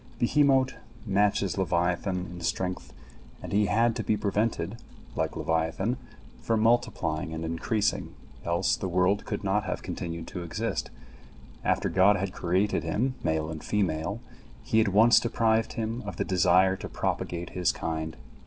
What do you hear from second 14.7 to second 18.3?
at once deprived him of the desire to propagate his kind.